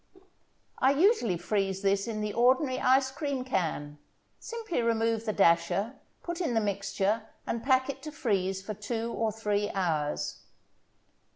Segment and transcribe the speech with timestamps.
[0.79, 3.99] I usually freeze this in the ordinary ice cream can;
[4.39, 5.93] simply remove the dasher,
[6.23, 10.41] put in the mixture and pack it to freeze for two or three hours.